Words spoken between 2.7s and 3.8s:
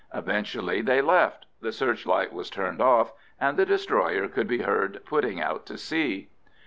off, and the